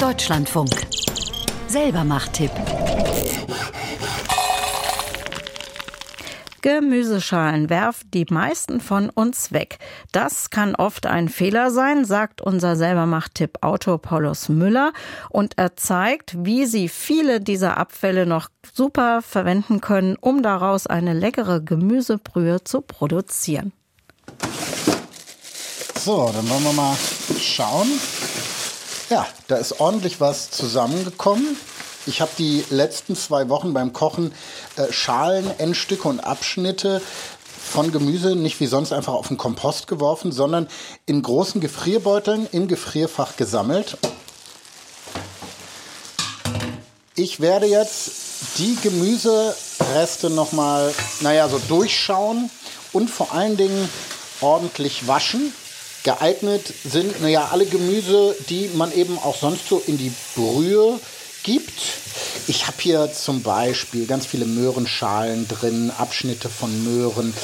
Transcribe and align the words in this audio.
Deutschlandfunk. 0.00 0.70
Selber 1.66 2.04
Macht-Tipp. 2.04 2.52
Gemüseschalen 6.62 7.68
werfen 7.68 8.08
die 8.14 8.26
meisten 8.30 8.80
von 8.80 9.10
uns 9.10 9.50
weg. 9.50 9.78
Das 10.12 10.50
kann 10.50 10.76
oft 10.76 11.06
ein 11.06 11.28
Fehler 11.28 11.72
sein, 11.72 12.04
sagt 12.04 12.40
unser 12.40 12.76
Selbermacht-Tipp 12.76 13.58
Autor 13.62 14.00
Paulus 14.00 14.48
Müller. 14.48 14.92
Und 15.30 15.58
er 15.58 15.74
zeigt, 15.74 16.44
wie 16.44 16.66
Sie 16.66 16.88
viele 16.88 17.40
dieser 17.40 17.76
Abfälle 17.76 18.24
noch 18.24 18.50
super 18.72 19.20
verwenden 19.20 19.80
können, 19.80 20.16
um 20.20 20.44
daraus 20.44 20.86
eine 20.86 21.12
leckere 21.12 21.60
Gemüsebrühe 21.60 22.62
zu 22.62 22.82
produzieren. 22.82 23.72
So, 25.98 26.30
dann 26.32 26.48
wollen 26.48 26.62
wir 26.62 26.72
mal 26.72 26.96
schauen. 27.40 27.88
Ja, 29.10 29.26
da 29.46 29.56
ist 29.56 29.80
ordentlich 29.80 30.20
was 30.20 30.50
zusammengekommen. 30.50 31.56
Ich 32.06 32.20
habe 32.20 32.30
die 32.36 32.62
letzten 32.68 33.16
zwei 33.16 33.48
Wochen 33.48 33.72
beim 33.72 33.94
Kochen 33.94 34.32
äh, 34.76 34.92
Schalen, 34.92 35.50
Endstücke 35.58 36.08
und 36.08 36.20
Abschnitte 36.20 37.00
von 37.58 37.90
Gemüse 37.90 38.36
nicht 38.36 38.60
wie 38.60 38.66
sonst 38.66 38.92
einfach 38.92 39.14
auf 39.14 39.28
den 39.28 39.38
Kompost 39.38 39.86
geworfen, 39.86 40.30
sondern 40.30 40.68
in 41.06 41.22
großen 41.22 41.60
Gefrierbeuteln 41.60 42.48
im 42.52 42.68
Gefrierfach 42.68 43.36
gesammelt. 43.36 43.96
Ich 47.14 47.40
werde 47.40 47.66
jetzt 47.66 48.10
die 48.58 48.76
Gemüsereste 48.82 50.28
nochmal, 50.28 50.94
naja, 51.20 51.48
so 51.48 51.58
durchschauen 51.66 52.50
und 52.92 53.10
vor 53.10 53.32
allen 53.32 53.56
Dingen 53.56 53.88
ordentlich 54.42 55.08
waschen. 55.08 55.52
Geeignet 56.04 56.72
sind, 56.84 57.20
naja, 57.20 57.48
alle 57.50 57.66
Gemüse, 57.66 58.34
die 58.48 58.70
man 58.74 58.92
eben 58.92 59.18
auch 59.18 59.36
sonst 59.36 59.68
so 59.68 59.82
in 59.86 59.98
die 59.98 60.12
Brühe 60.34 61.00
gibt. 61.42 61.80
Ich 62.46 62.66
habe 62.66 62.76
hier 62.80 63.12
zum 63.12 63.42
Beispiel 63.42 64.06
ganz 64.06 64.26
viele 64.26 64.44
Möhrenschalen 64.44 65.46
drin, 65.48 65.92
Abschnitte 65.96 66.48
von 66.48 66.84
Möhren. 66.84 67.34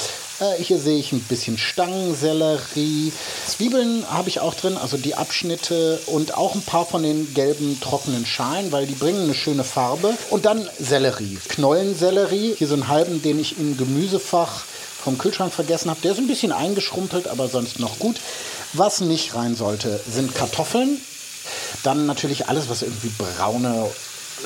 Äh, 0.41 0.63
hier 0.63 0.79
sehe 0.79 0.99
ich 0.99 1.13
ein 1.13 1.21
bisschen 1.21 1.59
Stangensellerie. 1.59 3.13
Zwiebeln 3.47 4.05
habe 4.11 4.29
ich 4.29 4.41
auch 4.41 4.55
drin, 4.55 4.77
also 4.77 4.97
die 4.97 5.15
Abschnitte 5.15 6.01
und 6.07 6.37
auch 6.37 6.55
ein 6.55 6.63
paar 6.63 6.87
von 6.87 7.03
den 7.03 7.33
gelben 7.35 7.79
trockenen 7.81 8.27
Schalen, 8.27 8.73
weil 8.73 8.87
die 8.87 8.95
bringen 8.95 9.25
eine 9.25 9.35
schöne 9.35 9.65
Farbe. 9.65 10.15
Und 10.31 10.45
dann 10.45 10.69
Sellerie, 10.81 11.39
Knollensellerie. 11.49 12.55
Hier 12.59 12.67
so 12.67 12.75
einen 12.75 12.89
halben, 12.89 13.23
den 13.23 13.39
ich 13.39 13.59
im 13.59 13.77
Gemüsefach 13.77 14.65
vom 15.05 15.19
Kühlschrank 15.19 15.53
vergessen 15.53 15.91
habe. 15.91 16.01
Der 16.01 16.13
ist 16.13 16.19
ein 16.19 16.27
bisschen 16.27 16.51
eingeschrumpelt, 16.51 17.29
aber 17.29 17.47
sonst 17.49 17.79
noch 17.79 17.99
gut. 17.99 18.17
Was 18.73 19.01
nicht 19.01 19.35
rein 19.35 19.55
sollte, 19.55 20.01
sind 20.11 20.35
Kartoffeln. 20.35 20.99
Dann 21.83 22.07
natürlich 22.07 22.49
alles, 22.49 22.71
was 22.71 22.81
irgendwie 22.83 23.13
braune 23.19 23.91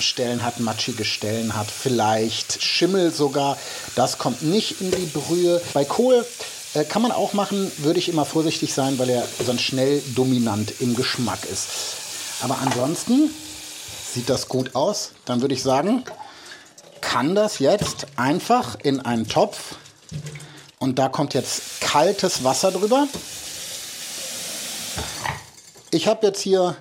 Stellen 0.00 0.44
hat, 0.44 0.58
matschige 0.58 1.04
Stellen 1.04 1.56
hat, 1.56 1.68
vielleicht 1.70 2.62
Schimmel 2.62 3.12
sogar. 3.12 3.56
Das 3.94 4.18
kommt 4.18 4.42
nicht 4.42 4.80
in 4.80 4.90
die 4.90 5.06
Brühe. 5.06 5.62
Bei 5.72 5.84
Kohl 5.84 6.26
äh, 6.74 6.84
kann 6.84 7.02
man 7.02 7.12
auch 7.12 7.32
machen, 7.32 7.70
würde 7.78 8.00
ich 8.00 8.08
immer 8.08 8.24
vorsichtig 8.24 8.74
sein, 8.74 8.98
weil 8.98 9.10
er 9.10 9.24
sonst 9.44 9.62
schnell 9.62 10.02
dominant 10.16 10.74
im 10.80 10.96
Geschmack 10.96 11.44
ist. 11.50 11.68
Aber 12.42 12.58
ansonsten 12.58 13.30
sieht 14.12 14.28
das 14.28 14.48
gut 14.48 14.74
aus. 14.74 15.12
Dann 15.24 15.40
würde 15.40 15.54
ich 15.54 15.62
sagen, 15.62 16.04
kann 17.00 17.36
das 17.36 17.60
jetzt 17.60 18.06
einfach 18.16 18.76
in 18.82 19.00
einen 19.00 19.28
Topf 19.28 19.76
und 20.78 20.98
da 20.98 21.08
kommt 21.08 21.34
jetzt 21.34 21.80
kaltes 21.80 22.44
Wasser 22.44 22.70
drüber. 22.70 23.06
Ich 25.90 26.06
habe 26.06 26.26
jetzt 26.26 26.40
hier 26.40 26.76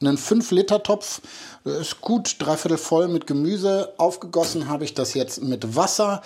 einen 0.00 0.18
5-Liter-Topf. 0.18 1.20
Ist 1.64 2.00
gut, 2.00 2.36
dreiviertel 2.38 2.78
voll 2.78 3.08
mit 3.08 3.26
Gemüse. 3.26 3.94
Aufgegossen 3.98 4.68
habe 4.68 4.84
ich 4.84 4.94
das 4.94 5.14
jetzt 5.14 5.42
mit 5.42 5.76
Wasser. 5.76 6.22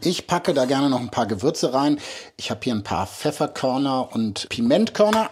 Ich 0.00 0.26
packe 0.26 0.54
da 0.54 0.64
gerne 0.64 0.90
noch 0.90 1.00
ein 1.00 1.10
paar 1.10 1.26
Gewürze 1.26 1.72
rein. 1.72 2.00
Ich 2.36 2.50
habe 2.50 2.60
hier 2.62 2.74
ein 2.74 2.82
paar 2.84 3.06
Pfefferkörner 3.06 4.12
und 4.12 4.48
Pimentkörner, 4.48 5.30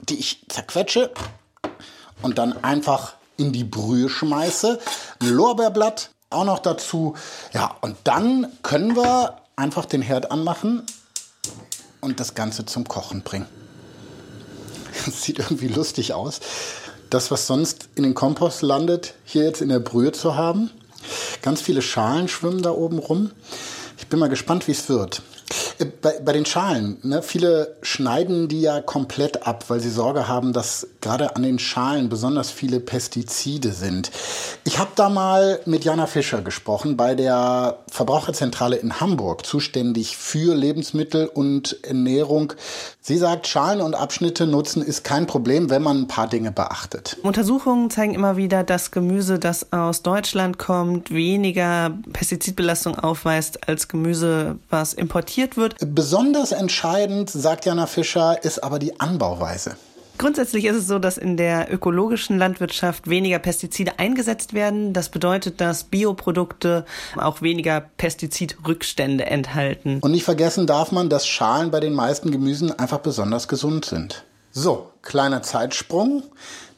die 0.00 0.18
ich 0.18 0.44
zerquetsche 0.48 1.10
und 2.22 2.38
dann 2.38 2.64
einfach 2.64 3.14
in 3.36 3.52
die 3.52 3.64
Brühe 3.64 4.08
schmeiße. 4.08 4.78
Ein 5.20 5.28
Lorbeerblatt 5.28 6.10
auch 6.30 6.44
noch 6.44 6.58
dazu. 6.58 7.14
Ja, 7.52 7.76
und 7.80 7.96
dann 8.04 8.52
können 8.62 8.96
wir 8.96 9.36
einfach 9.56 9.86
den 9.86 10.02
Herd 10.02 10.30
anmachen 10.30 10.82
und 12.00 12.20
das 12.20 12.34
Ganze 12.34 12.66
zum 12.66 12.86
Kochen 12.86 13.22
bringen. 13.22 13.46
Das 15.04 15.22
sieht 15.22 15.38
irgendwie 15.38 15.68
lustig 15.68 16.14
aus 16.14 16.40
das, 17.10 17.30
was 17.30 17.46
sonst 17.46 17.88
in 17.94 18.02
den 18.02 18.14
Kompost 18.14 18.62
landet, 18.62 19.14
hier 19.24 19.44
jetzt 19.44 19.62
in 19.62 19.68
der 19.68 19.80
Brühe 19.80 20.12
zu 20.12 20.36
haben. 20.36 20.70
Ganz 21.42 21.60
viele 21.60 21.82
Schalen 21.82 22.28
schwimmen 22.28 22.62
da 22.62 22.70
oben 22.70 22.98
rum. 22.98 23.30
Ich 23.98 24.08
bin 24.08 24.18
mal 24.18 24.28
gespannt, 24.28 24.66
wie 24.66 24.72
es 24.72 24.88
wird. 24.88 25.22
Äh, 25.78 25.86
bei, 25.86 26.18
bei, 26.24 26.32
den 26.32 26.46
Schalen, 26.46 26.98
ne, 27.02 27.22
viele 27.22 27.76
schneiden 27.82 28.48
die 28.48 28.60
ja 28.60 28.80
komplett 28.80 29.46
ab, 29.46 29.64
weil 29.68 29.80
sie 29.80 29.90
Sorge 29.90 30.28
haben, 30.28 30.52
dass 30.52 30.86
gerade 31.00 31.36
an 31.36 31.42
den 31.42 31.58
Schalen 31.58 32.08
besonders 32.08 32.50
viele 32.50 32.80
Pestizide 32.80 33.72
sind. 33.72 34.10
Ich 34.64 34.78
habe 34.78 34.90
da 34.94 35.08
mal 35.08 35.60
mit 35.66 35.84
Jana 35.84 36.06
Fischer 36.06 36.42
gesprochen 36.42 36.96
bei 36.96 37.14
der 37.14 37.78
Verbraucherzentrale 37.90 38.76
in 38.76 39.00
Hamburg, 39.00 39.46
zuständig 39.46 40.16
für 40.16 40.54
Lebensmittel 40.54 41.26
und 41.26 41.78
Ernährung. 41.84 42.52
Sie 43.00 43.18
sagt, 43.18 43.46
Schalen 43.46 43.80
und 43.80 43.94
Abschnitte 43.94 44.46
nutzen 44.46 44.82
ist 44.82 45.04
kein 45.04 45.26
Problem, 45.26 45.70
wenn 45.70 45.82
man 45.82 46.02
ein 46.02 46.08
paar 46.08 46.28
Dinge 46.28 46.50
beachtet. 46.50 47.16
Untersuchungen 47.22 47.90
zeigen 47.90 48.14
immer 48.14 48.36
wieder, 48.36 48.64
dass 48.64 48.90
Gemüse, 48.90 49.38
das 49.38 49.72
aus 49.72 50.02
Deutschland 50.02 50.58
kommt, 50.58 51.12
weniger 51.12 51.96
Pestizidbelastung 52.12 52.98
aufweist 52.98 53.68
als 53.68 53.88
Gemüse, 53.88 54.58
was 54.70 54.92
importiert 54.92 55.56
wird. 55.56 55.65
Besonders 55.80 56.52
entscheidend, 56.52 57.30
sagt 57.30 57.64
Jana 57.64 57.86
Fischer, 57.86 58.42
ist 58.44 58.62
aber 58.62 58.78
die 58.78 59.00
Anbauweise. 59.00 59.76
Grundsätzlich 60.18 60.64
ist 60.64 60.76
es 60.76 60.86
so, 60.86 60.98
dass 60.98 61.18
in 61.18 61.36
der 61.36 61.72
ökologischen 61.72 62.38
Landwirtschaft 62.38 63.08
weniger 63.08 63.38
Pestizide 63.38 63.98
eingesetzt 63.98 64.54
werden. 64.54 64.92
Das 64.92 65.10
bedeutet, 65.10 65.60
dass 65.60 65.84
Bioprodukte 65.84 66.86
auch 67.16 67.42
weniger 67.42 67.80
Pestizidrückstände 67.80 69.26
enthalten. 69.26 69.98
Und 70.00 70.12
nicht 70.12 70.24
vergessen 70.24 70.66
darf 70.66 70.90
man, 70.90 71.10
dass 71.10 71.26
Schalen 71.26 71.70
bei 71.70 71.80
den 71.80 71.92
meisten 71.92 72.30
Gemüsen 72.30 72.76
einfach 72.78 72.98
besonders 72.98 73.46
gesund 73.46 73.84
sind. 73.84 74.24
So, 74.52 74.90
kleiner 75.02 75.42
Zeitsprung. 75.42 76.22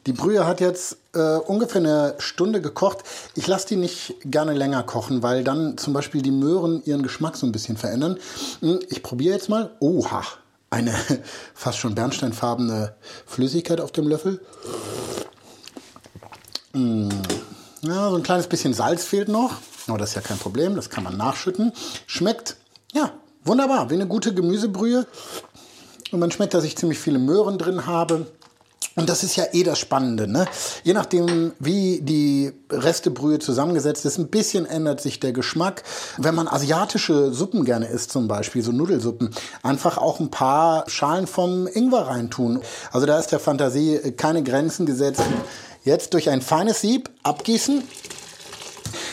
Die 0.05 0.13
Brühe 0.13 0.45
hat 0.45 0.61
jetzt 0.61 0.97
äh, 1.13 1.35
ungefähr 1.35 1.81
eine 1.81 2.15
Stunde 2.19 2.61
gekocht. 2.61 2.99
Ich 3.35 3.47
lasse 3.47 3.67
die 3.67 3.75
nicht 3.75 4.15
gerne 4.23 4.53
länger 4.53 4.83
kochen, 4.83 5.23
weil 5.23 5.43
dann 5.43 5.77
zum 5.77 5.93
Beispiel 5.93 6.21
die 6.21 6.31
Möhren 6.31 6.81
ihren 6.85 7.03
Geschmack 7.03 7.35
so 7.35 7.45
ein 7.45 7.51
bisschen 7.51 7.77
verändern. 7.77 8.17
Hm, 8.61 8.79
ich 8.89 9.03
probiere 9.03 9.35
jetzt 9.35 9.49
mal. 9.49 9.71
Oha, 9.79 10.23
eine 10.69 10.93
fast 11.53 11.79
schon 11.79 11.95
bernsteinfarbene 11.95 12.95
Flüssigkeit 13.25 13.81
auf 13.81 13.91
dem 13.91 14.07
Löffel. 14.07 14.39
Hm, 16.73 17.09
ja, 17.81 18.09
so 18.09 18.15
ein 18.15 18.23
kleines 18.23 18.47
bisschen 18.47 18.73
Salz 18.73 19.03
fehlt 19.03 19.27
noch. 19.27 19.57
Aber 19.87 19.97
das 19.97 20.09
ist 20.09 20.15
ja 20.15 20.21
kein 20.21 20.37
Problem, 20.37 20.75
das 20.75 20.89
kann 20.89 21.03
man 21.03 21.17
nachschütten. 21.17 21.73
Schmeckt, 22.05 22.57
ja, 22.93 23.11
wunderbar, 23.43 23.89
wie 23.89 23.95
eine 23.95 24.07
gute 24.07 24.33
Gemüsebrühe. 24.33 25.07
Und 26.11 26.19
man 26.19 26.31
schmeckt, 26.31 26.53
dass 26.53 26.63
ich 26.63 26.77
ziemlich 26.77 26.99
viele 26.99 27.19
Möhren 27.19 27.57
drin 27.57 27.85
habe. 27.85 28.27
Und 28.95 29.07
das 29.07 29.23
ist 29.23 29.35
ja 29.35 29.45
eh 29.53 29.63
das 29.63 29.79
Spannende, 29.79 30.27
ne? 30.27 30.45
Je 30.83 30.93
nachdem, 30.93 31.53
wie 31.59 32.01
die 32.01 32.51
Restebrühe 32.69 33.39
zusammengesetzt 33.39 34.05
ist, 34.05 34.17
ein 34.17 34.27
bisschen 34.27 34.65
ändert 34.65 34.99
sich 34.99 35.19
der 35.19 35.31
Geschmack. 35.31 35.83
Wenn 36.17 36.35
man 36.35 36.47
asiatische 36.47 37.31
Suppen 37.31 37.65
gerne 37.65 37.87
isst, 37.87 38.11
zum 38.11 38.27
Beispiel, 38.27 38.61
so 38.61 38.71
Nudelsuppen, 38.71 39.29
einfach 39.63 39.97
auch 39.97 40.19
ein 40.19 40.31
paar 40.31 40.83
Schalen 40.89 41.27
vom 41.27 41.67
Ingwer 41.67 42.07
reintun. 42.07 42.61
Also 42.91 43.05
da 43.05 43.19
ist 43.19 43.31
der 43.31 43.39
Fantasie 43.39 44.13
keine 44.17 44.43
Grenzen 44.43 44.85
gesetzt. 44.85 45.21
Jetzt 45.83 46.13
durch 46.13 46.29
ein 46.29 46.41
feines 46.41 46.81
Sieb 46.81 47.09
abgießen. 47.23 47.83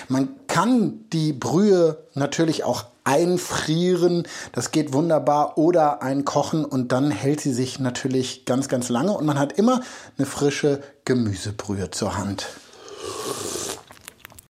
Man 0.09 0.29
kann 0.57 1.05
die 1.13 1.35
Brühe 1.35 1.99
natürlich 2.15 2.65
auch 2.65 2.87
einfrieren. 3.05 4.27
Das 4.53 4.71
geht 4.71 4.95
wunderbar. 4.95 5.59
Oder 5.59 6.01
einkochen 6.01 6.65
und 6.65 6.93
dann 6.93 7.11
hält 7.11 7.43
sie 7.43 7.53
sich 7.53 7.79
natürlich 7.79 8.47
ganz, 8.47 8.67
ganz 8.69 8.89
lange. 8.89 9.13
Und 9.13 9.27
man 9.27 9.39
hat 9.39 9.53
immer 9.53 9.83
eine 10.17 10.27
frische 10.27 10.81
Gemüsebrühe 11.05 11.91
zur 11.91 12.17
Hand. 12.17 12.47